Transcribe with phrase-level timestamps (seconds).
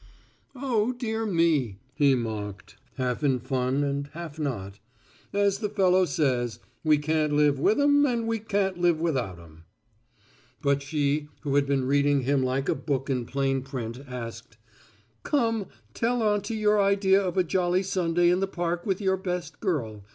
[0.55, 4.79] "Oh, dear me," he mocked, half in fun and half not,
[5.31, 9.65] "as the fellow says, 'we can't live with 'em and we can't live without 'em.'"
[10.59, 14.57] But she, who had been reading him like a book in plain print, asked,
[15.21, 19.59] "Come, tell aunty your idea of a jolly Sunday in the park with your best
[19.59, 20.03] girl.